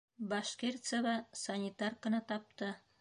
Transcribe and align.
Башкирцева 0.29 1.13
санитарканы 1.43 2.23
тапты. 2.33 2.73